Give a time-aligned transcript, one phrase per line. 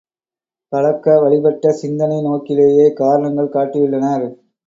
[0.71, 4.27] பழக்க வழிப்பட்ட சிந்தனை நோக்கிலேயே காரணங்கள் காட்டியுள்ளனர்.